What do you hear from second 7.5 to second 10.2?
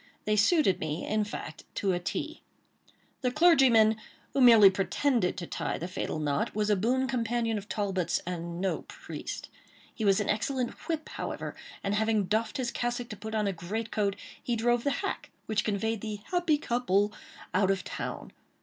of Talbot's, and no priest. He was